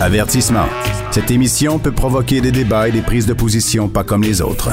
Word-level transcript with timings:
Avertissement. 0.00 0.66
Cette 1.12 1.30
émission 1.30 1.78
peut 1.78 1.92
provoquer 1.92 2.40
des 2.40 2.50
débats 2.50 2.88
et 2.88 2.92
des 2.92 3.00
prises 3.00 3.26
de 3.26 3.32
position 3.32 3.88
pas 3.88 4.02
comme 4.02 4.22
les 4.22 4.42
autres. 4.42 4.70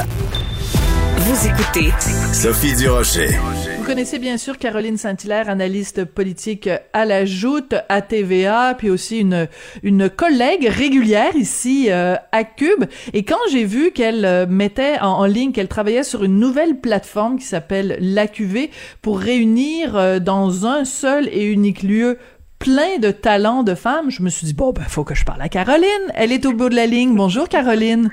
Vous 1.18 1.48
écoutez 1.48 1.92
Sophie 2.34 2.76
Durocher. 2.76 3.30
Vous 3.78 3.86
connaissez 3.86 4.18
bien 4.18 4.38
sûr 4.38 4.58
Caroline 4.58 4.98
Saint-Hilaire, 4.98 5.48
analyste 5.48 6.06
politique 6.06 6.68
à 6.94 7.06
la 7.06 7.26
Joute, 7.26 7.76
à 7.88 8.02
TVA, 8.02 8.74
puis 8.76 8.90
aussi 8.90 9.20
une, 9.20 9.48
une 9.84 10.10
collègue 10.10 10.68
régulière 10.68 11.36
ici 11.36 11.88
euh, 11.90 12.16
à 12.32 12.44
Cube. 12.44 12.86
Et 13.14 13.24
quand 13.24 13.40
j'ai 13.52 13.64
vu 13.64 13.92
qu'elle 13.92 14.26
euh, 14.26 14.48
mettait 14.48 15.00
en, 15.00 15.10
en 15.10 15.26
ligne, 15.26 15.52
qu'elle 15.52 15.68
travaillait 15.68 16.04
sur 16.04 16.24
une 16.24 16.40
nouvelle 16.40 16.80
plateforme 16.80 17.38
qui 17.38 17.46
s'appelle 17.46 17.98
l'AQV 18.02 18.72
pour 19.04 19.20
réunir 19.20 19.96
euh, 19.96 20.20
dans 20.20 20.66
un 20.66 20.84
seul 20.84 21.28
et 21.32 21.46
unique 21.46 21.84
lieu 21.84 22.18
plein 22.62 23.00
de 23.00 23.10
talents 23.10 23.64
de 23.64 23.74
femmes, 23.74 24.12
je 24.12 24.22
me 24.22 24.30
suis 24.30 24.46
dit, 24.46 24.54
bon, 24.54 24.72
ben, 24.72 24.84
faut 24.84 25.04
que 25.04 25.16
je 25.16 25.26
parle 25.26 25.42
à 25.42 25.50
Caroline. 25.50 26.06
Elle 26.14 26.32
est 26.32 26.46
au 26.46 26.54
bout 26.54 26.70
de 26.70 26.76
la 26.76 26.86
ligne. 26.86 27.16
Bonjour, 27.16 27.50
Caroline. 27.50 28.12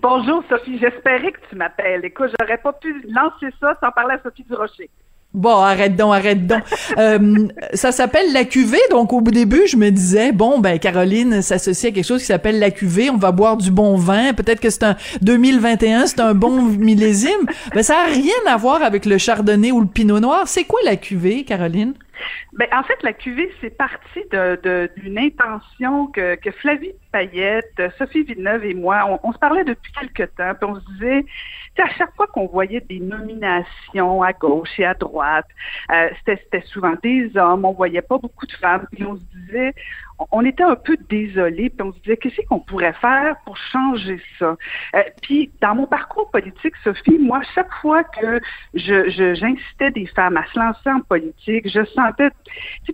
Bonjour, 0.00 0.42
Sophie. 0.48 0.78
J'espérais 0.78 1.32
que 1.32 1.40
tu 1.50 1.56
m'appelles. 1.56 2.04
Écoute, 2.04 2.30
j'aurais 2.40 2.58
pas 2.58 2.72
pu 2.72 3.04
lancer 3.08 3.52
ça 3.60 3.76
sans 3.82 3.90
parler 3.90 4.14
à 4.14 4.22
Sophie 4.22 4.44
Durocher. 4.44 4.88
Bon, 5.34 5.56
arrête 5.56 5.96
donc, 5.96 6.14
arrête 6.14 6.46
donc. 6.46 6.62
euh, 6.98 7.48
ça 7.72 7.90
s'appelle 7.90 8.32
la 8.34 8.44
cuvée, 8.44 8.80
donc 8.90 9.12
au 9.14 9.22
début, 9.22 9.66
je 9.66 9.78
me 9.78 9.90
disais, 9.90 10.30
bon, 10.30 10.58
ben 10.58 10.78
Caroline 10.78 11.40
s'associe 11.40 11.90
à 11.90 11.94
quelque 11.94 12.06
chose 12.06 12.20
qui 12.20 12.26
s'appelle 12.26 12.58
la 12.58 12.70
cuvée, 12.70 13.08
on 13.08 13.16
va 13.16 13.32
boire 13.32 13.56
du 13.56 13.70
bon 13.70 13.96
vin, 13.96 14.34
peut-être 14.34 14.60
que 14.60 14.68
c'est 14.68 14.84
un 14.84 14.96
2021, 15.22 16.06
c'est 16.06 16.20
un 16.20 16.34
bon 16.34 16.60
millésime, 16.62 17.46
mais 17.74 17.82
ça 17.82 18.00
a 18.00 18.06
rien 18.06 18.34
à 18.46 18.58
voir 18.58 18.82
avec 18.82 19.06
le 19.06 19.16
chardonnay 19.16 19.72
ou 19.72 19.80
le 19.80 19.86
pinot 19.86 20.20
noir. 20.20 20.46
C'est 20.48 20.64
quoi 20.64 20.80
la 20.84 20.96
cuvée, 20.96 21.44
Caroline? 21.44 21.94
Ben, 22.52 22.68
en 22.72 22.82
fait, 22.82 23.02
la 23.02 23.14
cuvée, 23.14 23.50
c'est 23.60 23.76
parti 23.76 24.20
de, 24.30 24.90
d'une 24.98 25.18
intention 25.18 26.08
que, 26.08 26.34
que 26.36 26.50
Flavie 26.50 26.92
Payette, 27.10 27.82
Sophie 27.98 28.22
Villeneuve 28.22 28.66
et 28.66 28.74
moi, 28.74 29.04
on, 29.08 29.28
on 29.28 29.32
se 29.32 29.38
parlait 29.38 29.64
depuis 29.64 29.92
quelque 29.92 30.30
temps, 30.36 30.52
puis 30.60 30.70
on 30.70 30.74
se 30.76 30.92
disait, 30.92 31.24
à 31.80 31.88
chaque 31.96 32.14
fois 32.14 32.26
qu'on 32.26 32.46
voyait 32.46 32.80
des 32.80 33.00
nominations 33.00 34.22
à 34.22 34.32
gauche 34.32 34.78
et 34.78 34.84
à 34.84 34.94
droite, 34.94 35.46
euh, 35.90 36.08
c'était 36.26 36.62
souvent 36.66 36.94
des 37.02 37.30
hommes, 37.36 37.64
on 37.64 37.72
voyait 37.72 38.02
pas 38.02 38.18
beaucoup 38.18 38.46
de 38.46 38.52
femmes, 38.52 38.86
puis 38.92 39.04
on 39.04 39.16
se 39.16 39.22
disait, 39.34 39.74
on 40.30 40.44
était 40.44 40.62
un 40.62 40.76
peu 40.76 40.96
désolé, 41.08 41.70
puis 41.70 41.82
on 41.82 41.92
se 41.92 41.98
disait 42.00 42.16
qu'est-ce 42.16 42.40
qu'on 42.48 42.60
pourrait 42.60 42.92
faire 42.94 43.36
pour 43.44 43.56
changer 43.56 44.20
ça? 44.38 44.56
Euh, 44.94 45.02
puis 45.22 45.50
dans 45.60 45.74
mon 45.74 45.86
parcours 45.86 46.30
politique, 46.30 46.74
Sophie, 46.84 47.18
moi, 47.18 47.40
chaque 47.54 47.72
fois 47.80 48.04
que 48.04 48.40
je, 48.74 49.34
j'incitais 49.34 49.90
des 49.90 50.06
femmes 50.06 50.36
à 50.36 50.44
se 50.46 50.58
lancer 50.58 50.90
en 50.90 51.00
politique, 51.00 51.68
je 51.68 51.84
sentais 51.84 52.30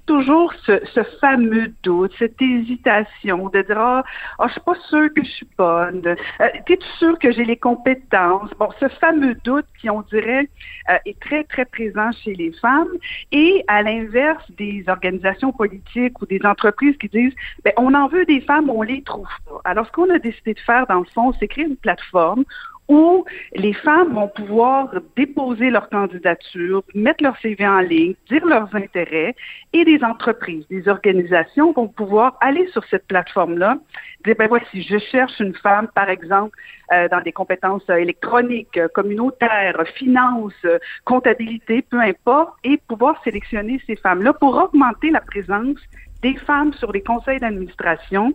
toujours 0.06 0.52
ce, 0.64 0.80
fameux 1.20 1.72
doute, 1.82 2.12
cette 2.18 2.40
hésitation 2.40 3.48
de 3.48 3.62
dire 3.62 3.78
ah, 3.78 4.04
oh, 4.38 4.44
je 4.46 4.52
suis 4.52 4.60
pas 4.60 4.74
sûre 4.88 5.08
que 5.14 5.24
je 5.24 5.30
suis 5.30 5.48
bonne. 5.56 6.02
Euh, 6.06 6.48
T'es 6.66 6.78
sûr 6.98 7.18
que 7.18 7.32
j'ai 7.32 7.44
les 7.44 7.56
compétences? 7.56 8.50
Bon, 8.58 8.68
ce 8.80 8.88
fameux 8.88 9.34
doute 9.44 9.66
qui, 9.80 9.90
on 9.90 10.02
dirait, 10.02 10.48
euh, 10.90 10.98
est 11.04 11.18
très 11.20 11.44
très 11.44 11.64
présent 11.64 12.10
chez 12.24 12.34
les 12.34 12.52
femmes. 12.52 12.88
Et 13.32 13.64
à 13.68 13.82
l'inverse 13.82 14.44
des 14.52 14.84
organisations 14.86 15.52
politiques 15.52 16.20
ou 16.20 16.26
des 16.26 16.40
entreprises 16.44 16.96
qui 16.98 17.08
disent 17.08 17.17
ben, 17.64 17.72
on 17.76 17.94
en 17.94 18.08
veut 18.08 18.24
des 18.24 18.40
femmes, 18.40 18.70
on 18.70 18.82
les 18.82 19.02
trouve 19.02 19.28
pas. 19.46 19.60
Alors, 19.64 19.86
ce 19.86 19.92
qu'on 19.92 20.10
a 20.10 20.18
décidé 20.18 20.54
de 20.54 20.60
faire, 20.60 20.86
dans 20.86 21.00
le 21.00 21.06
fond, 21.14 21.32
c'est 21.38 21.48
créer 21.48 21.64
une 21.64 21.76
plateforme 21.76 22.44
où 22.88 23.24
les 23.54 23.74
femmes 23.74 24.14
vont 24.14 24.28
pouvoir 24.28 24.88
déposer 25.14 25.68
leur 25.70 25.90
candidature, 25.90 26.82
mettre 26.94 27.22
leur 27.22 27.36
CV 27.38 27.66
en 27.66 27.80
ligne, 27.80 28.14
dire 28.30 28.44
leurs 28.46 28.74
intérêts, 28.74 29.34
et 29.74 29.84
des 29.84 30.02
entreprises, 30.02 30.66
des 30.68 30.88
organisations 30.88 31.72
vont 31.72 31.88
pouvoir 31.88 32.38
aller 32.40 32.66
sur 32.68 32.82
cette 32.86 33.06
plateforme-là, 33.06 33.78
dire, 34.24 34.34
ben 34.38 34.48
voici, 34.48 34.82
je 34.82 34.98
cherche 34.98 35.38
une 35.38 35.54
femme, 35.54 35.88
par 35.94 36.08
exemple, 36.08 36.56
euh, 36.92 37.08
dans 37.08 37.20
des 37.20 37.32
compétences 37.32 37.86
électroniques, 37.90 38.80
communautaires, 38.94 39.76
finances, 39.94 40.66
comptabilité, 41.04 41.82
peu 41.82 42.00
importe, 42.00 42.54
et 42.64 42.78
pouvoir 42.88 43.22
sélectionner 43.22 43.82
ces 43.86 43.96
femmes-là 43.96 44.32
pour 44.32 44.56
augmenter 44.56 45.10
la 45.10 45.20
présence 45.20 45.78
des 46.22 46.36
femmes 46.36 46.72
sur 46.74 46.92
les 46.92 47.02
conseils 47.02 47.38
d'administration. 47.38 48.32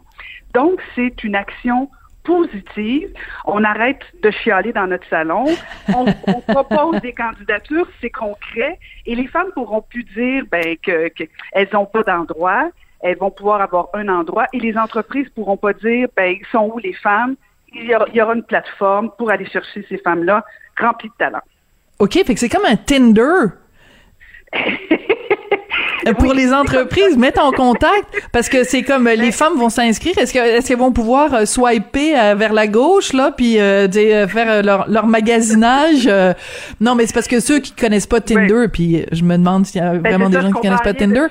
Donc, 0.54 0.80
c'est 0.96 1.24
une 1.24 1.36
action 1.36 1.90
positive. 2.24 3.14
On 3.46 3.64
arrête 3.64 4.02
de 4.22 4.32
chialer 4.32 4.72
dans 4.72 4.88
notre 4.88 5.08
salon. 5.10 5.46
On, 5.94 6.06
propose 6.42 7.02
des 7.02 7.14
candidatures, 7.14 7.88
c'est 8.02 8.10
concret, 8.10 8.80
et 9.06 9.16
les 9.16 9.28
femmes 9.28 9.52
pourront 9.54 9.82
plus 9.82 10.04
dire 10.04 10.46
ben, 10.50 10.78
qu'elles 10.82 11.12
que 11.12 11.74
n'ont 11.74 11.86
pas 11.86 12.04
d'endroit. 12.04 12.70
Elles 13.02 13.18
vont 13.18 13.32
pouvoir 13.32 13.62
avoir 13.62 13.90
un 13.94 14.08
endroit, 14.08 14.46
et 14.54 14.60
les 14.60 14.78
entreprises 14.78 15.28
pourront 15.36 15.58
pas 15.58 15.74
dire 15.74 16.08
ben, 16.16 16.38
ils 16.40 16.48
sont 16.52 16.72
où 16.74 16.80
les 16.80 16.94
femmes? 16.94 17.36
Il 17.76 17.86
y, 17.86 17.96
aura, 17.96 18.06
il 18.10 18.16
y 18.16 18.22
aura 18.22 18.36
une 18.36 18.44
plateforme 18.44 19.10
pour 19.18 19.32
aller 19.32 19.48
chercher 19.48 19.84
ces 19.90 19.98
femmes-là 19.98 20.46
remplies 20.80 21.10
de 21.10 21.16
talent. 21.18 21.42
OK, 22.00 22.14
fait 22.14 22.34
que 22.34 22.40
c'est 22.40 22.50
comme 22.50 22.66
un 22.66 22.76
Tinder. 22.76 23.48
pour 26.20 26.34
les 26.34 26.54
entreprises, 26.54 27.18
mettre 27.18 27.42
en 27.44 27.52
contact 27.52 28.06
parce 28.32 28.50
que 28.50 28.64
c'est 28.64 28.84
comme 28.84 29.08
les 29.08 29.32
femmes 29.32 29.58
vont 29.58 29.70
s'inscrire. 29.70 30.18
Est-ce 30.18 30.38
est-ce 30.38 30.68
qu'elles 30.68 30.78
vont 30.78 30.92
pouvoir 30.92 31.34
euh, 31.34 31.46
swiper 31.46 32.18
euh, 32.18 32.36
vers 32.36 32.54
la 32.54 32.68
gauche 32.68 33.14
là, 33.14 33.32
puis 33.32 33.60
euh, 33.60 33.88
faire 34.28 34.64
leur, 34.64 34.90
leur 34.90 35.08
magasinage 35.08 36.10
Non, 36.80 36.96
mais 36.96 37.06
c'est 37.06 37.14
parce 37.14 37.28
que 37.28 37.40
ceux 37.40 37.60
qui 37.60 37.72
connaissent 37.72 38.08
pas 38.08 38.22
Tinder, 38.22 38.68
puis 38.72 39.06
je 39.12 39.24
me 39.24 39.38
demande 39.38 39.66
s'il 39.66 39.82
y 39.82 39.84
a 39.84 39.94
ben, 39.94 40.10
vraiment 40.10 40.30
des 40.30 40.42
gens 40.42 40.52
qui 40.52 40.62
connaissent 40.62 40.82
pas 40.84 40.94
Tinder. 40.94 41.28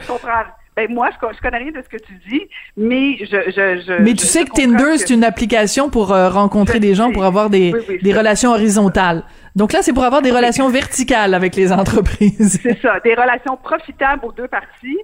Ben 0.77 0.91
moi, 0.91 1.11
je, 1.13 1.41
connais 1.41 1.59
rien 1.59 1.71
de 1.71 1.83
ce 1.83 1.89
que 1.89 1.99
tu 1.99 2.15
dis, 2.29 2.43
mais 2.77 3.19
je... 3.19 3.27
je, 3.27 3.83
je 3.87 4.03
mais 4.03 4.15
tu 4.15 4.27
sais 4.27 4.45
que 4.45 4.53
Tinder, 4.53 4.97
c'est 4.97 5.13
une 5.13 5.25
application 5.25 5.91
pour 5.91 6.09
rencontrer 6.09 6.81
des 6.81 6.95
gens, 6.95 7.13
pour 7.13 7.25
avoir 7.25 7.51
des, 7.51 7.73
des 8.03 8.13
relations 8.15 8.53
horizontales. 8.53 9.23
Donc 9.55 9.73
là, 9.73 9.83
c'est 9.83 9.93
pour 9.93 10.05
avoir 10.05 10.23
des 10.23 10.31
relations 10.31 10.69
verticales 10.69 11.35
avec 11.35 11.57
les 11.57 11.73
entreprises. 11.73 12.59
C'est 12.63 12.81
ça, 12.81 13.01
des 13.01 13.15
relations 13.15 13.57
profitables 13.57 14.25
aux 14.25 14.33
deux 14.33 14.49
parties. 14.49 14.99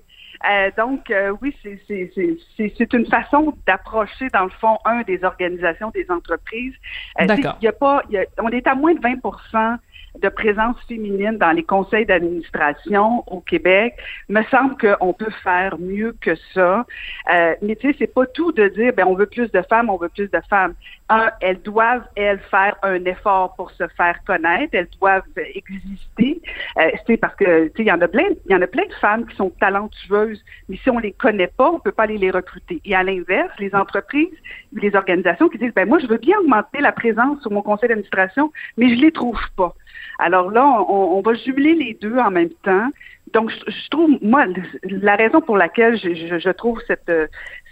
Euh, 0.49 0.71
donc, 0.77 1.11
euh, 1.11 1.35
oui, 1.43 1.55
c'est 1.63 2.93
une 2.93 3.07
façon 3.07 3.55
d'approcher, 3.67 4.29
dans 4.33 4.45
le 4.45 4.51
fond, 4.51 4.79
un 4.85 5.03
des 5.03 5.25
organisations 5.25 5.91
des 5.91 6.07
entreprises. 6.11 6.75
Euh, 7.21 7.27
D'accord. 7.27 7.59
Y 7.61 7.67
a 7.67 7.73
pas, 7.73 8.03
y 8.11 8.19
a, 8.19 8.25
on 8.41 8.49
est 8.51 8.67
à 8.67 8.75
moins 8.75 8.95
de 8.95 9.01
20 9.01 9.79
de 10.21 10.29
présence 10.29 10.77
féminine 10.89 11.39
dans 11.39 11.53
les 11.53 11.63
conseils 11.63 12.07
d'administration 12.07 13.25
au 13.27 13.41
Québec. 13.41 13.95
Me 14.29 14.43
semble 14.45 14.77
qu'on 14.77 15.13
peut 15.13 15.33
faire 15.43 15.79
mieux 15.79 16.17
que 16.21 16.35
ça. 16.55 16.87
Euh, 17.33 17.55
mais 17.63 17.77
tu 17.77 17.89
sais, 17.89 17.97
c'est 17.99 18.15
pas 18.15 18.27
tout 18.27 18.53
de 18.53 18.69
dire, 18.69 18.93
ben 18.95 19.07
on 19.07 19.15
veut 19.15 19.27
plus 19.27 19.51
de 19.51 19.63
femmes, 19.63 19.91
on 19.91 19.97
veut 19.97 20.09
plus 20.09 20.31
de 20.31 20.41
femmes. 20.49 20.75
Un, 21.09 21.31
elles 21.41 21.63
doivent 21.63 22.07
elles 22.17 22.41
faire 22.51 22.77
un 22.83 23.03
effort 23.05 23.55
pour 23.55 23.71
se 23.73 23.87
faire 23.97 24.19
connaître. 24.27 24.75
Elles 24.75 24.89
doivent 25.01 25.23
exister. 25.55 26.41
Euh, 26.79 26.91
c'est 27.07 27.17
parce 27.17 27.35
que 27.37 27.69
tu 27.69 27.77
sais, 27.77 27.83
il 27.83 27.87
y 27.87 27.93
en 27.93 28.01
a 28.01 28.09
plein, 28.09 28.29
il 28.47 28.53
y 28.53 28.55
en 28.55 28.63
a 28.63 28.67
plein 28.67 28.87
de 28.87 28.95
femmes 28.95 29.27
qui 29.27 29.37
sont 29.37 29.51
talentueuses, 29.61 30.43
mais 30.69 30.77
si 30.77 30.91
on 30.91 30.99
les 30.99 31.13
connaît 31.13 31.47
pas, 31.47 31.71
on 31.71 31.81
peut 31.81 31.93
pas 31.93 32.05
aller 32.05 32.19
les 32.19 32.31
recruter. 32.31 32.81
Et 32.85 32.95
à 32.95 33.03
l'inverse, 33.03 33.53
les 33.59 33.75
entreprises, 33.75 34.29
les 34.73 34.95
organisations 34.95 35.49
qui 35.49 35.59
disent, 35.59 35.75
ben 35.75 35.89
moi 35.89 35.99
je 35.99 36.07
veux 36.07 36.19
bien 36.19 36.39
augmenter 36.39 36.81
la 36.81 36.93
présence 36.93 37.41
sur 37.43 37.51
mon 37.51 37.63
conseil 37.63 37.89
d'administration, 37.89 38.53
mais 38.77 38.91
je 38.91 39.01
les 39.01 39.13
trouve 39.13 39.41
pas. 39.57 39.75
Alors 40.19 40.51
là, 40.51 40.65
on, 40.89 41.21
va 41.21 41.35
jumeler 41.35 41.75
les 41.75 41.95
deux 41.95 42.17
en 42.19 42.31
même 42.31 42.51
temps. 42.63 42.89
Donc, 43.33 43.51
je, 43.51 43.89
trouve, 43.91 44.11
moi, 44.23 44.47
la 44.85 45.17
raison 45.17 45.41
pour 45.41 45.57
laquelle 45.57 45.99
je, 45.99 46.51
trouve 46.51 46.81
cette, 46.87 47.13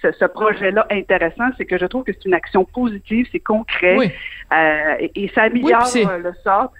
ce, 0.02 0.24
projet-là 0.26 0.86
intéressant, 0.90 1.44
c'est 1.56 1.64
que 1.64 1.78
je 1.78 1.86
trouve 1.86 2.04
que 2.04 2.12
c'est 2.12 2.26
une 2.26 2.34
action 2.34 2.64
positive, 2.64 3.26
c'est 3.32 3.40
concret, 3.40 4.12
euh, 4.52 5.08
et, 5.14 5.28
ça 5.34 5.44
améliore 5.44 5.88
le 6.22 6.32
sort. 6.44 6.72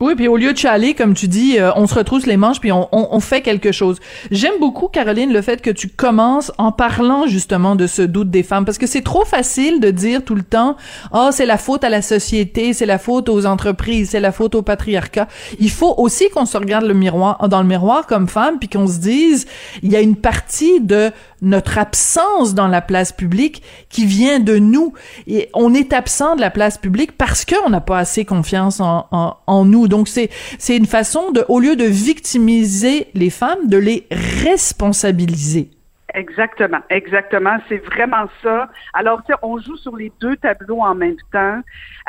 Oui, 0.00 0.14
puis 0.14 0.28
au 0.28 0.36
lieu 0.36 0.52
de 0.52 0.58
chialer, 0.58 0.94
comme 0.94 1.14
tu 1.14 1.26
dis, 1.26 1.58
euh, 1.58 1.72
on 1.74 1.88
se 1.88 1.94
retrousse 1.94 2.24
les 2.26 2.36
manches 2.36 2.60
puis 2.60 2.70
on, 2.70 2.88
on, 2.92 3.08
on 3.10 3.20
fait 3.20 3.42
quelque 3.42 3.72
chose. 3.72 3.98
J'aime 4.30 4.54
beaucoup, 4.60 4.86
Caroline, 4.86 5.32
le 5.32 5.42
fait 5.42 5.60
que 5.60 5.70
tu 5.70 5.88
commences 5.88 6.52
en 6.56 6.70
parlant 6.70 7.26
justement 7.26 7.74
de 7.74 7.88
ce 7.88 8.02
doute 8.02 8.30
des 8.30 8.44
femmes, 8.44 8.64
parce 8.64 8.78
que 8.78 8.86
c'est 8.86 9.02
trop 9.02 9.24
facile 9.24 9.80
de 9.80 9.90
dire 9.90 10.24
tout 10.24 10.36
le 10.36 10.44
temps, 10.44 10.76
oh, 11.12 11.30
c'est 11.32 11.46
la 11.46 11.58
faute 11.58 11.82
à 11.82 11.88
la 11.88 12.00
société, 12.00 12.72
c'est 12.74 12.86
la 12.86 12.98
faute 12.98 13.28
aux 13.28 13.44
entreprises, 13.44 14.10
c'est 14.10 14.20
la 14.20 14.30
faute 14.30 14.54
au 14.54 14.62
patriarcat. 14.62 15.26
Il 15.58 15.70
faut 15.70 15.94
aussi 15.98 16.28
qu'on 16.30 16.46
se 16.46 16.56
regarde 16.56 16.84
le 16.84 16.94
miroir, 16.94 17.48
dans 17.48 17.60
le 17.60 17.68
miroir 17.68 18.06
comme 18.06 18.28
femme, 18.28 18.58
puis 18.60 18.68
qu'on 18.68 18.86
se 18.86 18.98
dise, 18.98 19.46
il 19.82 19.90
y 19.90 19.96
a 19.96 20.00
une 20.00 20.16
partie 20.16 20.80
de 20.80 21.10
notre 21.40 21.78
absence 21.78 22.54
dans 22.54 22.66
la 22.66 22.80
place 22.80 23.12
publique 23.12 23.62
qui 23.90 24.06
vient 24.06 24.40
de 24.40 24.58
nous. 24.58 24.92
Et 25.26 25.48
on 25.54 25.74
est 25.74 25.92
absent 25.92 26.36
de 26.36 26.40
la 26.40 26.50
place 26.50 26.78
publique 26.78 27.16
parce 27.16 27.44
qu'on 27.44 27.70
n'a 27.70 27.80
pas 27.80 27.98
assez 27.98 28.24
confiance 28.24 28.80
en, 28.80 29.06
en, 29.12 29.36
en 29.46 29.64
nous 29.64 29.87
donc 29.88 30.08
c'est 30.08 30.30
c'est 30.58 30.76
une 30.76 30.86
façon 30.86 31.32
de 31.32 31.44
au 31.48 31.60
lieu 31.60 31.76
de 31.76 31.84
victimiser 31.84 33.08
les 33.14 33.30
femmes, 33.30 33.66
de 33.66 33.78
les 33.78 34.06
responsabiliser. 34.44 35.70
Exactement, 36.14 36.78
exactement. 36.88 37.58
C'est 37.68 37.84
vraiment 37.84 38.28
ça. 38.42 38.70
Alors, 38.94 39.20
on 39.42 39.58
joue 39.60 39.76
sur 39.76 39.94
les 39.94 40.10
deux 40.20 40.36
tableaux 40.36 40.80
en 40.80 40.94
même 40.94 41.18
temps. 41.32 41.60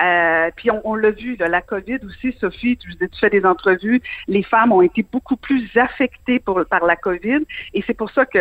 Euh, 0.02 0.50
puis 0.56 0.70
on, 0.72 0.96
l'a 0.96 1.12
vu, 1.12 1.36
la 1.38 1.62
COVID 1.62 2.00
aussi, 2.06 2.32
Sophie, 2.40 2.78
tu, 2.78 2.90
fais 3.20 3.30
des 3.30 3.46
entrevues, 3.46 4.02
les 4.30 4.44
femmes 4.44 4.72
ont 4.72 4.82
été 4.82 5.06
beaucoup 5.12 5.36
plus 5.36 5.70
affectées 5.76 6.40
par 6.40 6.86
la 6.86 6.96
COVID. 6.96 7.40
Et 7.74 7.84
c'est 7.86 7.94
pour 7.94 8.10
ça 8.12 8.26
que 8.26 8.40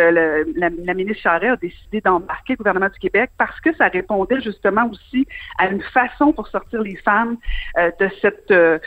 la, 0.55 0.93
ministre 0.93 1.23
Charest 1.23 1.51
a 1.51 1.57
décidé 1.57 1.99
d'embarquer 1.99 2.53
le 2.53 2.57
gouvernement 2.57 2.89
du 2.89 2.99
Québec 2.99 3.29
parce 3.37 3.59
que 3.59 3.75
ça 3.75 3.89
répondait 3.89 4.39
justement 4.39 4.89
aussi 4.89 5.27
à 5.57 5.67
une 5.67 5.81
façon 5.81 6.31
pour 6.31 6.47
sortir 6.47 6.81
les 6.81 6.95
femmes 6.95 7.35
euh, 7.77 7.91
de 7.99 8.09
cette... 8.21 8.49
Euh, 8.51 8.79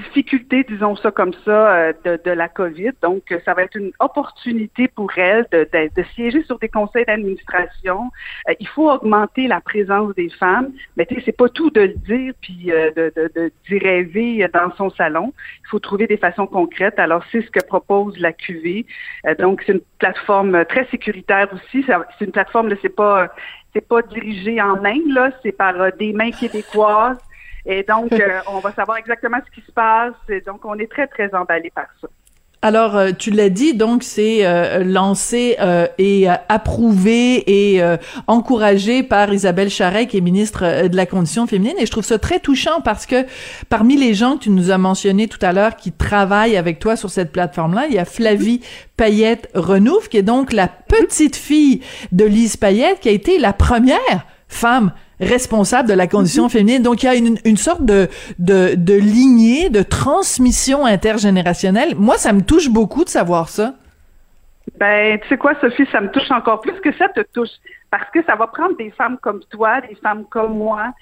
difficulté, 0.00 0.64
disons 0.68 0.96
ça 0.96 1.10
comme 1.10 1.32
ça, 1.44 1.72
euh, 1.72 1.92
de, 2.04 2.20
de, 2.24 2.30
la 2.30 2.48
COVID. 2.48 2.92
Donc, 3.02 3.22
ça 3.44 3.54
va 3.54 3.62
être 3.62 3.76
une 3.76 3.92
opportunité 3.98 4.88
pour 4.88 5.10
elle 5.16 5.46
de, 5.52 5.68
de, 5.72 6.02
siéger 6.14 6.42
sur 6.44 6.58
des 6.58 6.68
conseils 6.68 7.04
d'administration. 7.04 8.10
Euh, 8.48 8.54
il 8.60 8.68
faut 8.68 8.90
augmenter 8.90 9.46
la 9.48 9.60
présence 9.60 10.14
des 10.14 10.30
femmes, 10.30 10.72
mais 10.96 11.06
tu 11.06 11.16
sais, 11.16 11.22
c'est 11.26 11.36
pas 11.36 11.48
tout 11.48 11.70
de 11.70 11.82
le 11.82 11.94
dire 11.94 12.32
puis 12.40 12.70
euh, 12.72 12.90
de, 12.94 13.52
d'y 13.68 13.78
rêver 13.78 14.46
dans 14.52 14.74
son 14.76 14.90
salon. 14.90 15.32
Il 15.64 15.68
faut 15.68 15.78
trouver 15.78 16.06
des 16.06 16.16
façons 16.16 16.46
concrètes. 16.46 16.98
Alors, 16.98 17.24
c'est 17.30 17.42
ce 17.42 17.50
que 17.50 17.64
propose 17.64 18.18
la 18.18 18.32
QV. 18.32 18.86
donc, 19.38 19.62
c'est 19.66 19.72
une 19.72 19.82
plateforme 19.98 20.64
très 20.64 20.86
sécuritaire 20.86 21.48
aussi. 21.52 21.84
C'est 22.18 22.24
une 22.24 22.32
plateforme, 22.32 22.70
c'est 22.82 22.94
pas 22.94 23.28
c'est 23.72 23.86
pas 23.86 24.02
dirigé 24.02 24.60
en 24.60 24.84
Inde, 24.84 25.12
là, 25.12 25.30
c'est 25.42 25.52
par 25.52 25.74
des 25.96 26.12
mains 26.12 26.32
québécoises. 26.32 27.18
Et 27.66 27.82
donc, 27.82 28.12
euh, 28.12 28.40
on 28.48 28.60
va 28.60 28.72
savoir 28.72 28.98
exactement 28.98 29.38
ce 29.46 29.60
qui 29.60 29.66
se 29.66 29.72
passe. 29.72 30.14
Et 30.28 30.40
donc, 30.40 30.64
on 30.64 30.74
est 30.74 30.90
très, 30.90 31.06
très 31.06 31.34
emballé 31.34 31.70
par 31.74 31.86
ça. 32.00 32.08
Alors, 32.62 32.94
euh, 32.94 33.12
tu 33.18 33.30
l'as 33.30 33.48
dit, 33.48 33.72
donc 33.72 34.02
c'est 34.02 34.44
euh, 34.44 34.84
lancé 34.84 35.56
et 35.96 36.28
approuvé 36.28 37.42
et 37.46 37.82
encouragé 38.26 39.02
par 39.02 39.32
Isabelle 39.32 39.70
Charret, 39.70 40.06
qui 40.06 40.18
est 40.18 40.20
ministre 40.20 40.86
de 40.88 40.94
la 40.94 41.06
Condition 41.06 41.46
féminine. 41.46 41.76
Et 41.78 41.86
je 41.86 41.90
trouve 41.90 42.04
ça 42.04 42.18
très 42.18 42.38
touchant 42.38 42.82
parce 42.82 43.06
que 43.06 43.24
parmi 43.70 43.96
les 43.96 44.12
gens 44.12 44.36
que 44.36 44.44
tu 44.44 44.50
nous 44.50 44.70
as 44.70 44.76
mentionnés 44.76 45.26
tout 45.26 45.38
à 45.40 45.54
l'heure 45.54 45.74
qui 45.74 45.90
travaillent 45.90 46.58
avec 46.58 46.80
toi 46.80 46.96
sur 46.96 47.08
cette 47.08 47.32
plateforme-là, 47.32 47.86
il 47.88 47.94
y 47.94 47.98
a 47.98 48.04
Flavie 48.04 48.60
Payette 48.98 49.48
Renouf, 49.54 50.10
qui 50.10 50.18
est 50.18 50.22
donc 50.22 50.52
la 50.52 50.68
petite 50.68 51.36
fille 51.36 51.80
de 52.12 52.26
Lise 52.26 52.58
Payette, 52.58 53.00
qui 53.00 53.08
a 53.08 53.12
été 53.12 53.38
la 53.38 53.54
première 53.54 54.26
femme 54.50 54.92
responsable 55.20 55.88
de 55.88 55.94
la 55.94 56.06
condition 56.06 56.44
mhm. 56.44 56.50
féminine. 56.50 56.82
Donc, 56.82 57.02
il 57.02 57.06
y 57.06 57.08
a 57.08 57.14
une, 57.14 57.38
une 57.44 57.56
sorte 57.56 57.84
de, 57.84 58.08
de, 58.38 58.74
de 58.76 58.94
lignée, 58.94 59.70
de 59.70 59.82
transmission 59.82 60.84
intergénérationnelle. 60.84 61.94
Moi, 61.96 62.18
ça 62.18 62.32
me 62.32 62.42
touche 62.42 62.68
beaucoup 62.68 63.04
de 63.04 63.10
savoir 63.10 63.48
ça. 63.48 63.74
Ben, 64.80 65.20
tu 65.20 65.28
sais 65.28 65.36
quoi, 65.36 65.52
Sophie, 65.60 65.86
ça 65.92 66.00
me 66.00 66.10
touche 66.10 66.30
encore 66.30 66.62
plus 66.62 66.80
que 66.80 66.90
ça 66.94 67.10
te 67.10 67.20
touche. 67.20 67.50
Parce 67.90 68.08
que 68.10 68.24
ça 68.24 68.34
va 68.36 68.46
prendre 68.46 68.76
des 68.76 68.90
femmes 68.90 69.18
comme 69.18 69.40
toi, 69.50 69.80
des 69.82 69.96
femmes 69.96 70.24
comme 70.30 70.56
moi, 70.56 70.92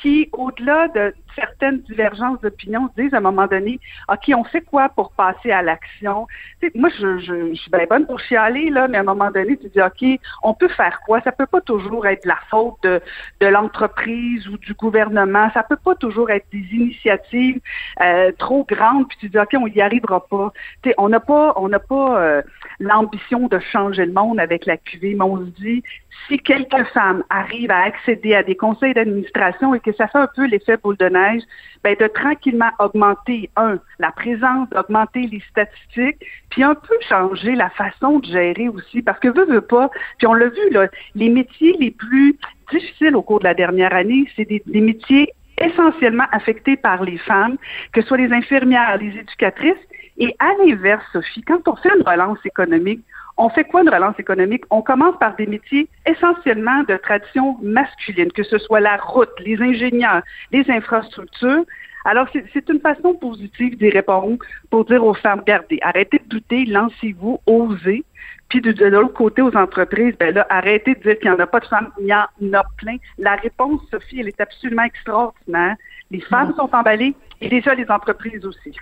qui, 0.00 0.28
au-delà 0.32 0.88
de 0.88 1.14
certaines 1.36 1.80
divergences 1.82 2.40
d'opinion, 2.40 2.88
se 2.88 3.02
disent 3.02 3.14
à 3.14 3.18
un 3.18 3.20
moment 3.20 3.46
donné, 3.46 3.78
OK, 4.08 4.32
on 4.34 4.44
fait 4.44 4.62
quoi 4.62 4.88
pour 4.88 5.12
passer 5.12 5.50
à 5.50 5.62
l'action? 5.62 6.26
Moi, 6.74 6.88
je, 6.98 7.18
je, 7.18 7.50
je, 7.50 7.54
suis 7.54 7.70
bien 7.70 7.84
bonne 7.88 8.06
pour 8.06 8.18
chialer, 8.18 8.70
là, 8.70 8.88
mais 8.88 8.96
à 8.96 9.00
un 9.00 9.04
moment 9.04 9.30
donné, 9.30 9.56
tu 9.56 9.68
dis, 9.68 9.80
OK, 9.80 10.20
on 10.42 10.54
peut 10.54 10.68
faire 10.68 11.00
quoi? 11.04 11.20
Ça 11.20 11.32
peut 11.32 11.46
pas 11.46 11.60
toujours 11.60 12.06
être 12.06 12.24
la 12.24 12.38
faute 12.50 12.76
de, 12.82 13.00
de 13.40 13.46
l'entreprise 13.46 14.48
ou 14.48 14.56
du 14.56 14.74
gouvernement. 14.74 15.50
Ça 15.52 15.62
peut 15.62 15.76
pas 15.76 15.94
toujours 15.96 16.30
être 16.30 16.46
des 16.50 16.66
initiatives 16.72 17.60
euh, 18.00 18.32
trop 18.38 18.64
grandes, 18.64 19.06
puis 19.08 19.18
tu 19.20 19.28
dis, 19.28 19.38
OK, 19.38 19.54
on 19.54 19.66
y 19.66 19.80
arrivera 19.80 20.26
pas. 20.26 20.52
sais, 20.84 20.94
on 20.96 21.08
n'a 21.08 21.20
pas, 21.20 21.52
on 21.56 21.68
n'a 21.68 21.78
pas 21.78 22.20
euh, 22.20 22.42
l'ambition 22.80 23.48
de 23.48 23.58
changer 23.58 24.06
le 24.06 24.12
monde 24.12 24.38
avec 24.38 24.66
la 24.66 24.76
QV, 24.76 25.14
mais 25.14 25.24
on 25.24 25.38
se 25.38 25.50
dit, 25.62 25.82
si 26.26 26.38
quelques 26.38 26.84
femmes 26.92 27.24
arrivent 27.30 27.70
à 27.70 27.82
accéder 27.82 28.34
à 28.34 28.42
des 28.42 28.56
conseils 28.56 28.94
d'administration 28.94 29.74
et 29.74 29.80
que 29.80 29.92
ça 29.92 30.06
fait 30.06 30.18
un 30.18 30.28
peu 30.34 30.46
l'effet 30.46 30.76
boule 30.76 30.96
de 30.96 31.08
neige, 31.08 31.42
ben 31.82 31.96
de 31.98 32.06
tranquillement 32.06 32.70
augmenter, 32.78 33.50
un, 33.56 33.78
la 33.98 34.12
présence, 34.12 34.68
augmenter 34.76 35.22
les 35.22 35.42
statistiques, 35.50 36.24
puis 36.50 36.62
un 36.62 36.74
peu 36.74 36.94
changer 37.08 37.54
la 37.54 37.70
façon 37.70 38.20
de 38.20 38.26
gérer 38.26 38.68
aussi, 38.68 39.02
parce 39.02 39.18
que 39.18 39.28
veut, 39.28 39.46
veut 39.46 39.60
pas, 39.60 39.90
puis 40.18 40.26
on 40.26 40.34
l'a 40.34 40.48
vu, 40.48 40.70
là, 40.70 40.88
les 41.14 41.28
métiers 41.28 41.76
les 41.78 41.90
plus 41.90 42.36
difficiles 42.70 43.16
au 43.16 43.22
cours 43.22 43.40
de 43.40 43.44
la 43.44 43.54
dernière 43.54 43.94
année, 43.94 44.26
c'est 44.36 44.44
des, 44.44 44.62
des 44.66 44.80
métiers 44.80 45.32
essentiellement 45.60 46.26
affectés 46.32 46.76
par 46.76 47.02
les 47.02 47.18
femmes, 47.18 47.56
que 47.92 48.00
ce 48.00 48.08
soit 48.08 48.18
les 48.18 48.32
infirmières, 48.32 48.98
les 48.98 49.18
éducatrices, 49.18 49.74
et 50.18 50.34
à 50.40 50.50
l'inverse, 50.64 51.04
Sophie, 51.12 51.42
quand 51.42 51.66
on 51.68 51.76
fait 51.76 51.90
une 51.96 52.06
relance 52.06 52.38
économique, 52.44 53.00
on 53.36 53.48
fait 53.50 53.62
quoi 53.62 53.82
une 53.82 53.88
relance 53.88 54.18
économique? 54.18 54.64
On 54.70 54.82
commence 54.82 55.16
par 55.18 55.36
des 55.36 55.46
métiers 55.46 55.88
essentiellement 56.06 56.82
de 56.88 56.96
tradition 56.96 57.56
masculine, 57.62 58.32
que 58.32 58.42
ce 58.42 58.58
soit 58.58 58.80
la 58.80 58.96
route, 58.96 59.30
les 59.38 59.62
ingénieurs, 59.62 60.22
les 60.50 60.68
infrastructures. 60.68 61.64
Alors, 62.04 62.26
c'est 62.32 62.68
une 62.68 62.80
façon 62.80 63.14
positive 63.14 63.76
d'y 63.78 63.90
répondre 63.90 64.38
pour 64.70 64.84
dire 64.86 65.04
aux 65.04 65.14
femmes, 65.14 65.40
regardez, 65.40 65.78
arrêtez 65.82 66.18
de 66.18 66.28
douter, 66.28 66.64
lancez-vous, 66.64 67.40
osez. 67.46 68.04
Puis 68.48 68.60
de, 68.60 68.86
l'autre 68.86 69.12
côté, 69.12 69.42
aux 69.42 69.54
entreprises, 69.56 70.14
ben 70.18 70.34
là, 70.34 70.46
arrêtez 70.48 70.94
de 70.94 71.00
dire 71.00 71.18
qu'il 71.18 71.30
n'y 71.30 71.36
en 71.36 71.38
a 71.38 71.46
pas 71.46 71.60
de 71.60 71.66
femmes, 71.66 71.90
il 72.00 72.06
y 72.06 72.14
en 72.14 72.54
a 72.54 72.64
plein. 72.78 72.96
La 73.18 73.36
réponse, 73.36 73.82
Sophie, 73.90 74.20
elle 74.20 74.28
est 74.28 74.40
absolument 74.40 74.84
extraordinaire. 74.84 75.76
Les 76.10 76.20
femmes 76.22 76.50
mm. 76.50 76.56
sont 76.56 76.74
emballées 76.74 77.14
et 77.40 77.48
déjà 77.48 77.74
les 77.74 77.88
entreprises 77.90 78.44
aussi. 78.46 78.74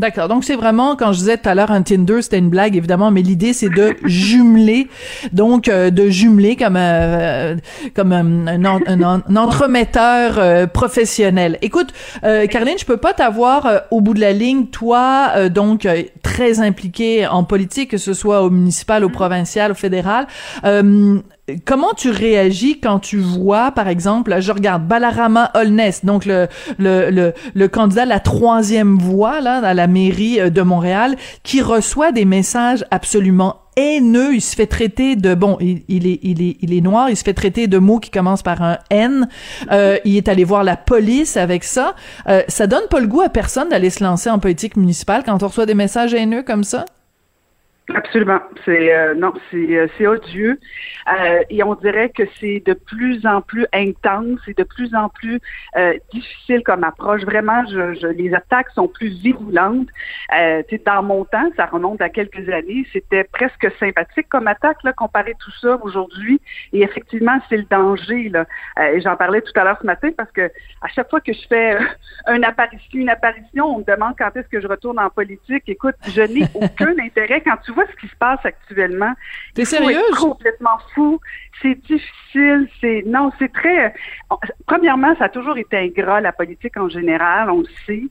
D'accord. 0.00 0.28
Donc 0.28 0.44
c'est 0.44 0.56
vraiment 0.56 0.96
quand 0.96 1.12
je 1.12 1.18
disais 1.18 1.36
tout 1.36 1.46
à 1.46 1.54
l'heure 1.54 1.70
un 1.70 1.82
Tinder, 1.82 2.22
c'était 2.22 2.38
une 2.38 2.48
blague 2.48 2.74
évidemment, 2.74 3.10
mais 3.10 3.20
l'idée 3.20 3.52
c'est 3.52 3.68
de 3.68 3.94
jumeler, 4.06 4.88
donc 5.34 5.68
euh, 5.68 5.90
de 5.90 6.08
jumeler 6.08 6.56
comme 6.56 6.78
euh, 6.78 7.56
comme 7.94 8.14
un, 8.14 8.64
un, 8.64 9.36
entremetteur 9.36 10.38
euh, 10.38 10.66
professionnel. 10.66 11.58
Écoute, 11.60 11.92
Caroline, 12.22 12.78
je 12.78 12.86
peux 12.86 12.96
pas 12.96 13.12
t'avoir 13.12 13.82
au 13.90 14.00
bout 14.00 14.14
de 14.14 14.20
la 14.20 14.32
ligne, 14.32 14.68
toi 14.68 15.50
donc 15.50 15.86
très 16.22 16.60
impliquée 16.60 17.26
en 17.26 17.44
politique, 17.44 17.90
que 17.90 17.98
ce 17.98 18.14
soit 18.14 18.40
au 18.40 18.48
municipal, 18.48 19.04
au 19.04 19.10
provincial, 19.10 19.70
au 19.72 19.74
fédéral 19.74 20.26
comment 21.64 21.92
tu 21.96 22.10
réagis 22.10 22.80
quand 22.80 22.98
tu 22.98 23.18
vois, 23.18 23.70
par 23.72 23.88
exemple, 23.88 24.40
je 24.40 24.52
regarde 24.52 24.86
Balarama 24.86 25.50
Holness, 25.54 26.04
donc 26.04 26.24
le, 26.24 26.48
le, 26.78 27.10
le, 27.10 27.32
le 27.54 27.68
candidat 27.68 28.04
la 28.04 28.20
troisième 28.20 28.98
voie 28.98 29.40
là, 29.40 29.58
à 29.58 29.74
la 29.74 29.86
mairie 29.86 30.40
euh, 30.40 30.50
de 30.50 30.62
Montréal, 30.62 31.16
qui 31.42 31.62
reçoit 31.62 32.12
des 32.12 32.24
messages 32.24 32.84
absolument 32.90 33.56
haineux, 33.76 34.34
il 34.34 34.40
se 34.40 34.54
fait 34.54 34.66
traiter 34.66 35.16
de 35.16 35.34
bon, 35.34 35.56
il, 35.60 35.82
il, 35.88 36.06
est 36.06 36.18
il 36.22 36.42
est 36.42 36.56
il 36.60 36.74
est 36.74 36.80
noir, 36.80 37.08
il 37.08 37.16
se 37.16 37.22
fait 37.22 37.34
traiter 37.34 37.66
de 37.66 37.78
mots 37.78 37.98
qui 37.98 38.10
commencent 38.10 38.42
par 38.42 38.62
un 38.62 38.78
N. 38.90 39.28
Euh, 39.70 39.96
il 40.04 40.16
est 40.16 40.28
allé 40.28 40.44
voir 40.44 40.64
la 40.64 40.76
police 40.76 41.36
avec 41.36 41.64
ça. 41.64 41.94
Euh, 42.28 42.42
ça 42.48 42.66
donne 42.66 42.86
pas 42.90 43.00
le 43.00 43.06
goût 43.06 43.22
à 43.22 43.28
personne 43.28 43.68
d'aller 43.68 43.90
se 43.90 44.02
lancer 44.02 44.28
en 44.28 44.38
politique 44.38 44.76
municipale 44.76 45.22
quand 45.24 45.42
on 45.42 45.48
reçoit 45.48 45.66
des 45.66 45.74
messages 45.74 46.14
haineux 46.14 46.42
comme 46.42 46.64
ça? 46.64 46.84
Absolument. 47.94 48.40
C'est 48.64 48.94
euh, 48.94 49.14
non, 49.14 49.32
c'est 49.50 49.76
euh, 49.76 49.86
c'est 49.96 50.06
odieux 50.06 50.58
euh, 51.08 51.42
et 51.50 51.62
on 51.62 51.74
dirait 51.74 52.10
que 52.10 52.22
c'est 52.38 52.62
de 52.64 52.74
plus 52.74 53.24
en 53.26 53.40
plus 53.40 53.66
intense 53.72 54.40
et 54.46 54.54
de 54.54 54.62
plus 54.62 54.94
en 54.94 55.08
plus 55.08 55.40
euh, 55.76 55.94
difficile 56.12 56.62
comme 56.62 56.84
approche. 56.84 57.22
Vraiment, 57.22 57.64
je, 57.66 57.94
je, 57.94 58.06
les 58.08 58.34
attaques 58.34 58.70
sont 58.74 58.88
plus 58.88 59.20
virulentes. 59.20 59.88
Euh, 60.36 60.62
dans 60.86 61.02
mon 61.02 61.24
temps, 61.24 61.50
ça 61.56 61.66
remonte 61.66 62.00
à 62.00 62.08
quelques 62.08 62.48
années, 62.48 62.86
c'était 62.92 63.24
presque 63.24 63.68
sympathique 63.78 64.28
comme 64.28 64.46
attaque 64.46 64.82
là, 64.84 64.92
comparé 64.92 65.34
tout 65.38 65.52
ça 65.60 65.78
aujourd'hui. 65.82 66.40
Et 66.72 66.82
effectivement, 66.82 67.38
c'est 67.48 67.56
le 67.56 67.66
danger 67.70 68.28
là. 68.28 68.46
et 68.92 69.00
j'en 69.00 69.16
parlais 69.16 69.40
tout 69.40 69.52
à 69.56 69.64
l'heure 69.64 69.78
ce 69.80 69.86
matin 69.86 70.10
parce 70.16 70.30
que 70.32 70.50
à 70.82 70.88
chaque 70.88 71.10
fois 71.10 71.20
que 71.20 71.32
je 71.32 71.46
fais 71.48 71.76
une 72.28 72.44
apparition, 72.44 73.00
une 73.00 73.08
apparition, 73.08 73.66
on 73.66 73.78
me 73.78 73.84
demande 73.84 74.14
quand 74.18 74.34
est-ce 74.36 74.48
que 74.48 74.60
je 74.60 74.66
retourne 74.66 74.98
en 74.98 75.10
politique. 75.10 75.64
Écoute, 75.66 75.96
je 76.08 76.22
n'ai 76.22 76.46
aucun 76.54 76.94
intérêt 76.98 77.40
quand 77.40 77.56
tu 77.64 77.72
vois 77.72 77.79
ce 77.90 77.96
qui 78.00 78.08
se 78.08 78.16
passe 78.16 78.40
actuellement. 78.44 79.12
T'es 79.54 79.64
sérieuse? 79.64 80.14
complètement 80.18 80.78
fou. 80.94 81.20
C'est 81.62 81.74
difficile. 81.74 82.68
C'est 82.80 83.02
non, 83.06 83.30
c'est 83.38 83.52
très. 83.52 83.94
Premièrement, 84.66 85.14
ça 85.16 85.24
a 85.24 85.28
toujours 85.28 85.58
été 85.58 85.76
ingrat 85.76 86.20
la 86.20 86.32
politique 86.32 86.76
en 86.76 86.88
général, 86.88 87.50
on 87.50 87.60
le 87.60 87.66
sait, 87.86 88.02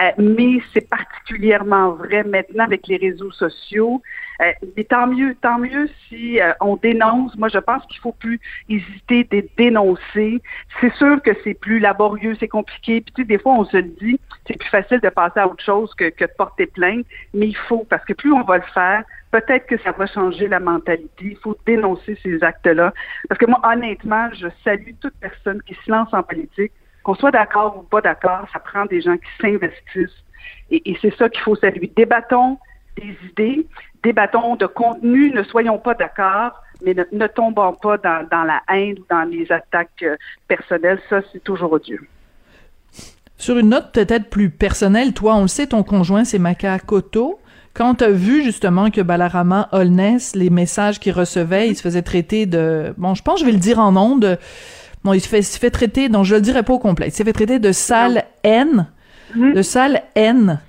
euh, 0.00 0.10
mais 0.18 0.58
c'est 0.72 0.88
particulièrement 0.88 1.92
vrai 1.92 2.22
maintenant 2.24 2.64
avec 2.64 2.86
les 2.86 2.96
réseaux 2.96 3.32
sociaux. 3.32 4.02
Euh, 4.40 4.52
mais 4.76 4.84
tant 4.84 5.06
mieux, 5.06 5.34
tant 5.40 5.58
mieux 5.58 5.88
si 6.08 6.40
euh, 6.40 6.52
on 6.60 6.76
dénonce. 6.76 7.36
Moi, 7.36 7.48
je 7.48 7.58
pense 7.58 7.84
qu'il 7.86 8.00
faut 8.00 8.12
plus 8.12 8.40
hésiter 8.68 9.24
de 9.24 9.46
dénoncer. 9.56 10.40
C'est 10.80 10.92
sûr 10.94 11.22
que 11.22 11.30
c'est 11.44 11.54
plus 11.54 11.78
laborieux, 11.78 12.36
c'est 12.40 12.48
compliqué. 12.48 13.00
Puis 13.00 13.12
tu 13.14 13.22
sais, 13.22 13.26
des 13.26 13.38
fois, 13.38 13.52
on 13.52 13.64
se 13.64 13.76
le 13.76 13.94
dit, 14.00 14.18
c'est 14.46 14.58
plus 14.58 14.68
facile 14.68 15.00
de 15.00 15.08
passer 15.08 15.40
à 15.40 15.46
autre 15.46 15.64
chose 15.64 15.94
que, 15.94 16.08
que 16.08 16.24
de 16.24 16.32
porter 16.36 16.66
plainte. 16.66 17.06
Mais 17.34 17.46
il 17.48 17.56
faut, 17.56 17.86
parce 17.88 18.04
que 18.04 18.12
plus 18.12 18.32
on 18.32 18.42
va 18.42 18.56
le 18.56 18.64
faire, 18.74 19.04
peut-être 19.32 19.66
que 19.66 19.78
ça 19.78 19.90
va 19.92 20.06
changer 20.06 20.46
la 20.46 20.60
mentalité. 20.60 21.24
Il 21.24 21.36
faut 21.36 21.56
dénoncer 21.66 22.16
ces 22.22 22.42
actes-là. 22.44 22.92
Parce 23.28 23.38
que 23.38 23.46
moi, 23.46 23.60
honnêtement, 23.64 24.28
je 24.34 24.46
salue 24.62 24.92
toute 25.00 25.14
personne 25.20 25.60
qui 25.62 25.74
se 25.74 25.90
lance 25.90 26.12
en 26.12 26.22
politique. 26.22 26.72
Qu'on 27.02 27.16
soit 27.16 27.32
d'accord 27.32 27.78
ou 27.78 27.82
pas 27.82 28.00
d'accord, 28.00 28.46
ça 28.52 28.60
prend 28.60 28.84
des 28.84 29.00
gens 29.00 29.16
qui 29.16 29.30
s'investissent. 29.40 30.22
Et, 30.70 30.96
c'est 31.00 31.14
ça 31.16 31.28
qu'il 31.28 31.40
faut 31.40 31.56
saluer. 31.56 31.90
Débattons 31.96 32.58
des 32.96 33.16
idées, 33.28 33.66
débattons 34.02 34.54
de 34.56 34.66
contenu, 34.66 35.30
ne 35.30 35.42
soyons 35.42 35.78
pas 35.78 35.94
d'accord, 35.94 36.52
mais 36.84 36.94
ne, 36.94 37.26
tombons 37.26 37.72
pas 37.72 37.96
dans, 37.98 38.26
dans, 38.30 38.44
la 38.44 38.60
haine 38.68 38.98
ou 38.98 39.04
dans 39.08 39.24
les 39.24 39.50
attaques 39.50 40.02
euh, 40.02 40.16
personnelles. 40.46 41.00
Ça, 41.08 41.20
c'est 41.32 41.42
toujours 41.42 41.72
odieux. 41.72 42.06
Sur 43.36 43.58
une 43.58 43.70
note 43.70 43.92
peut-être 43.92 44.30
plus 44.30 44.50
personnelle, 44.50 45.14
toi, 45.14 45.34
on 45.34 45.42
le 45.42 45.48
sait, 45.48 45.66
ton 45.68 45.82
conjoint, 45.82 46.24
c'est 46.24 46.38
Maka 46.38 46.78
Koto. 46.78 47.40
Quand 47.74 47.96
tu 47.96 48.04
as 48.04 48.10
vu 48.10 48.42
justement 48.42 48.90
que 48.90 49.00
Balarama 49.00 49.68
Holness, 49.72 50.34
les 50.36 50.50
messages 50.50 51.00
qu'il 51.00 51.12
recevait, 51.12 51.68
il 51.68 51.76
se 51.76 51.82
faisait 51.82 52.02
traiter 52.02 52.46
de... 52.46 52.94
Bon, 52.98 53.14
je 53.14 53.22
pense 53.22 53.40
je 53.40 53.46
vais 53.46 53.52
le 53.52 53.58
dire 53.58 53.78
en 53.78 53.96
ondes. 53.96 54.38
Bon, 55.04 55.12
il 55.14 55.20
se 55.20 55.28
fait, 55.28 55.42
se 55.42 55.58
fait 55.58 55.70
traiter, 55.70 56.08
donc 56.08 56.24
je 56.24 56.34
le 56.34 56.40
dirai 56.40 56.62
pas 56.62 56.74
au 56.74 56.78
complet, 56.78 57.08
il 57.08 57.12
s'est 57.12 57.24
fait 57.24 57.32
traiter 57.32 57.58
de 57.58 57.72
sale 57.72 58.24
haine, 58.44 58.86
mhm. 59.34 59.54
de 59.54 59.62
sale 59.62 60.02
haine. 60.14 60.60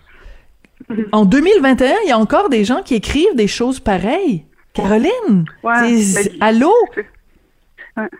Mhm. 0.89 1.05
En 1.11 1.25
2021, 1.25 1.93
il 2.05 2.09
y 2.09 2.11
a 2.11 2.17
encore 2.17 2.49
des 2.49 2.63
gens 2.63 2.81
qui 2.83 2.95
écrivent 2.95 3.35
des 3.35 3.47
choses 3.47 3.79
pareilles. 3.79 4.45
Caroline, 4.73 5.45
ouais, 5.63 6.01
allô? 6.41 6.73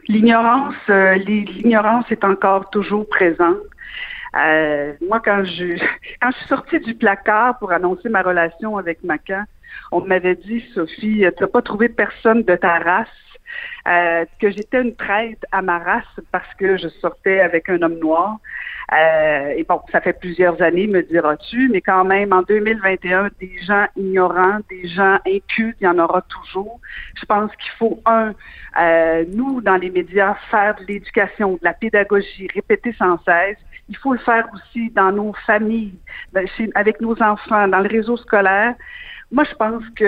L'ignorance, 0.08 0.76
euh, 0.90 1.16
l'ignorance 1.16 2.06
est 2.12 2.24
encore 2.24 2.70
toujours 2.70 3.08
présente. 3.10 3.58
Euh, 4.36 4.94
moi, 5.08 5.22
quand 5.24 5.44
je 5.44 5.78
quand 6.22 6.32
je 6.32 6.38
suis 6.38 6.48
sortie 6.48 6.80
du 6.80 6.96
placard 6.96 7.58
pour 7.60 7.72
annoncer 7.72 8.10
ma 8.10 8.22
relation 8.22 8.78
avec 8.78 9.04
Macan, 9.04 9.44
on 9.92 10.02
m'avait 10.02 10.36
dit, 10.36 10.64
Sophie, 10.74 11.26
tu 11.38 11.44
n'as 11.44 11.48
pas 11.48 11.62
trouvé 11.62 11.90
personne 11.90 12.44
de 12.44 12.56
ta 12.56 12.80
race, 12.80 13.08
euh, 13.88 14.26
que 14.40 14.50
j'étais 14.50 14.82
une 14.82 14.96
traite 14.96 15.46
à 15.52 15.62
ma 15.62 15.80
race 15.80 16.20
parce 16.32 16.52
que 16.56 16.78
je 16.78 16.88
sortais 16.88 17.40
avec 17.40 17.70
un 17.70 17.82
homme 17.82 18.00
noir. 18.00 18.38
Euh, 18.92 19.54
et 19.56 19.64
bon, 19.64 19.82
ça 19.92 20.02
fait 20.02 20.14
plusieurs 20.14 20.62
années, 20.62 20.88
me 20.88 21.02
diras-tu, 21.02 21.70
mais 21.70 21.82
quand 21.82 22.04
même, 22.04 22.34
en 22.34 22.42
2021, 22.44 23.30
des 23.40 23.58
gens 23.66 23.86
ignorants, 23.96 24.60
des 24.70 24.88
gens 24.88 25.18
incultes, 25.26 25.78
il 25.82 25.86
y 25.86 25.88
en 25.88 25.98
aura 26.00 26.22
toujours. 26.24 26.80
Je 27.16 27.26
pense 27.26 27.52
qu'il 27.56 27.72
faut, 27.78 28.00
un, 28.06 28.34
euh, 28.80 29.26
nous, 29.34 29.62
dans 29.62 29.78
les 29.78 29.90
médias, 29.90 30.36
faire 30.52 30.76
de 30.76 30.86
l'éducation, 30.86 31.54
de 31.54 31.60
la 31.64 31.74
pédagogie, 31.74 32.48
répéter 32.54 32.94
sans 32.94 33.18
cesse. 33.24 33.58
Il 33.90 33.98
faut 33.98 34.14
le 34.14 34.20
faire 34.20 34.48
aussi 34.54 34.90
dans 34.92 35.12
nos 35.12 35.34
familles, 35.46 35.94
ben, 36.32 36.48
avec 36.76 37.02
nos 37.02 37.22
enfants, 37.22 37.68
dans 37.68 37.80
le 37.80 37.90
réseau 37.90 38.18
scolaire. 38.18 38.76
Moi, 39.32 39.44
je 39.44 39.56
pense 39.56 39.84
que 39.96 40.04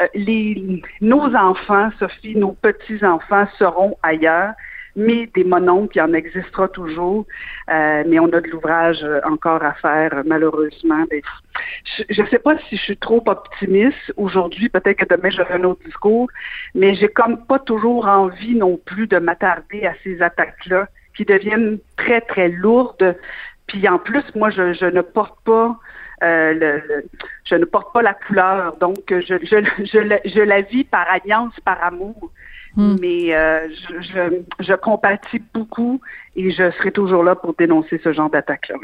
euh, 0.00 0.06
les, 0.14 0.82
nos 1.00 1.34
enfants, 1.34 1.90
Sophie, 1.98 2.36
nos 2.36 2.52
petits-enfants 2.52 3.46
seront 3.58 3.96
ailleurs 4.02 4.54
mais 4.96 5.26
des 5.34 5.44
mononcles, 5.44 5.98
il 5.98 6.00
en 6.00 6.14
existera 6.14 6.68
toujours, 6.68 7.26
euh, 7.70 8.02
mais 8.06 8.18
on 8.18 8.32
a 8.32 8.40
de 8.40 8.48
l'ouvrage 8.48 9.04
euh, 9.04 9.20
encore 9.24 9.62
à 9.62 9.74
faire, 9.74 10.22
malheureusement. 10.24 11.04
je 12.08 12.22
ne 12.22 12.26
sais 12.28 12.38
pas 12.38 12.56
si 12.68 12.76
je 12.76 12.82
suis 12.82 12.96
trop 12.96 13.22
optimiste 13.26 14.12
aujourd'hui, 14.16 14.70
peut-être 14.70 14.96
que 14.96 15.14
demain 15.14 15.28
j'aurai 15.28 15.54
un 15.54 15.64
autre 15.64 15.84
discours, 15.84 16.28
mais 16.74 16.94
j'ai 16.94 17.08
comme 17.08 17.44
pas 17.44 17.58
toujours 17.58 18.08
envie 18.08 18.56
non 18.56 18.78
plus 18.78 19.06
de 19.06 19.18
m'attarder 19.18 19.84
à 19.84 19.92
ces 20.02 20.22
attaques-là 20.22 20.88
qui 21.16 21.24
deviennent 21.24 21.78
très, 21.96 22.20
très 22.20 22.48
lourdes. 22.48 23.16
Puis 23.66 23.88
en 23.88 23.98
plus, 23.98 24.22
moi, 24.34 24.50
je, 24.50 24.74
je 24.74 24.86
ne 24.86 25.00
porte 25.00 25.38
pas 25.44 25.78
euh, 26.22 26.54
le, 26.54 27.04
je 27.44 27.54
ne 27.56 27.64
porte 27.64 27.92
pas 27.92 28.00
la 28.00 28.14
couleur, 28.14 28.76
donc 28.78 28.98
je, 29.08 29.20
je, 29.20 29.84
je, 29.84 30.18
je 30.24 30.40
la 30.40 30.62
vis 30.62 30.84
par 30.84 31.06
alliance, 31.10 31.52
par 31.64 31.82
amour. 31.82 32.30
Hmm. 32.74 32.96
Mais 33.00 33.34
euh, 33.34 33.68
je, 33.68 34.00
je, 34.02 34.64
je, 34.64 34.74
compatis 34.74 35.42
beaucoup 35.54 36.00
et 36.36 36.50
je 36.50 36.70
serai 36.72 36.92
toujours 36.92 37.24
là 37.24 37.34
pour 37.34 37.54
dénoncer 37.54 37.98
ce 38.04 38.12
genre 38.12 38.28
d'attaque-là. 38.28 38.76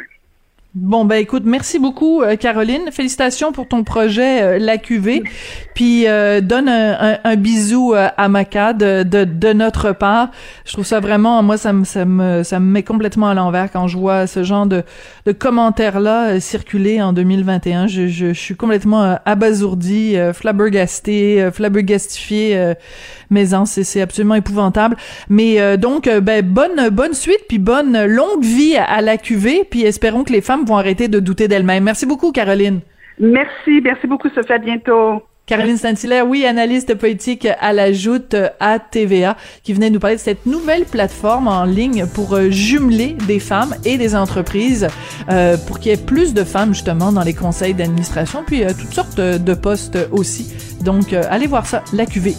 Bon 0.75 1.05
ben 1.05 1.17
écoute, 1.17 1.43
merci 1.45 1.79
beaucoup 1.79 2.23
euh, 2.23 2.35
Caroline. 2.35 2.91
Félicitations 2.93 3.53
pour 3.53 3.69
ton 3.69 3.85
projet 3.85 4.43
euh, 4.43 4.59
La 4.59 4.79
Cuvée. 4.79 5.23
Puis 5.75 6.07
euh, 6.07 6.41
donne 6.41 6.67
un, 6.67 7.19
un, 7.23 7.37
bisou 7.37 7.93
à 7.95 8.29
Maca 8.29 8.73
de, 8.73 9.03
de, 9.03 9.25
de, 9.25 9.53
notre 9.53 9.93
part. 9.93 10.31
Je 10.65 10.73
trouve 10.73 10.87
ça 10.87 10.99
vraiment, 11.01 11.43
moi 11.43 11.59
ça 11.59 11.75
me 11.75 11.85
ça 11.85 12.07
me 12.07 12.43
ça 12.43 12.59
me 12.59 12.65
met 12.65 12.83
complètement 12.83 13.29
à 13.29 13.35
l'envers 13.35 13.71
quand 13.71 13.87
je 13.87 13.99
vois 13.99 14.27
ce 14.27 14.45
genre 14.45 14.65
de, 14.65 14.83
de 15.27 15.33
commentaires 15.33 16.01
là 16.01 16.41
circuler 16.41 17.03
en 17.03 17.13
2021. 17.13 17.87
Je, 17.87 18.07
je, 18.07 18.29
je 18.29 18.41
suis 18.41 18.57
complètement 18.57 19.19
abasourdi, 19.27 20.17
flabbergasté, 20.33 21.51
flabbergastifié. 21.53 22.75
mais 23.29 23.45
c'est 23.67 24.01
absolument 24.01 24.37
épouvantable. 24.37 24.97
Mais 25.29 25.77
donc 25.77 26.09
ben 26.09 26.43
bonne 26.43 26.89
bonne 26.91 27.15
suite 27.15 27.41
puis 27.47 27.59
bonne 27.59 28.07
longue 28.07 28.43
vie 28.43 28.77
à, 28.77 28.85
à 28.85 29.01
La 29.03 29.19
Cuvée. 29.19 29.67
Puis 29.69 29.83
espérons 29.83 30.25
que 30.25 30.33
les 30.33 30.41
femmes 30.41 30.62
vont 30.65 30.77
arrêter 30.77 31.09
de 31.09 31.21
douter 31.21 31.49
d'elles-mêmes. 31.49 31.85
Merci 31.85 32.07
beaucoup, 32.07 32.33
Caroline. 32.33 32.81
Merci, 33.19 33.81
merci 33.83 34.07
beaucoup, 34.07 34.29
Sophie. 34.29 34.53
À 34.53 34.59
bientôt. 34.59 35.23
Caroline 35.45 35.77
Saint-Hilaire, 35.77 36.27
oui, 36.27 36.47
analyste 36.47 36.95
politique 36.95 37.49
à 37.61 37.73
la 37.73 37.93
Joute 37.93 38.37
à 38.61 38.79
TVA, 38.79 39.37
qui 39.65 39.73
venait 39.73 39.91
nous 39.91 39.99
parler 39.99 40.17
de 40.17 40.21
cette 40.21 40.47
nouvelle 40.47 40.85
plateforme 40.85 41.49
en 41.49 41.65
ligne 41.65 42.07
pour 42.07 42.35
euh, 42.35 42.49
jumeler 42.51 43.17
des 43.27 43.41
femmes 43.41 43.75
et 43.85 43.99
des 43.99 44.15
entreprises, 44.15 44.87
euh, 45.31 45.57
pour 45.67 45.81
qu'il 45.81 45.91
y 45.91 45.95
ait 45.95 45.99
plus 45.99 46.33
de 46.33 46.45
femmes 46.45 46.75
justement 46.75 47.11
dans 47.11 47.23
les 47.23 47.35
conseils 47.35 47.75
d'administration, 47.75 48.45
puis 48.47 48.63
euh, 48.63 48.69
toutes 48.69 48.95
sortes 48.95 49.21
de 49.21 49.55
postes 49.55 49.99
aussi. 50.13 50.55
Donc, 50.81 51.13
allez 51.13 51.49
voir 51.49 51.67
ça, 51.67 51.83
la 51.93 52.07
QV. 52.07 52.35